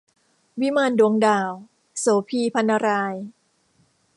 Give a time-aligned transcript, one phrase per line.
[0.61, 1.51] วิมานดวงดาว-
[1.99, 3.15] โสภี พรรณราย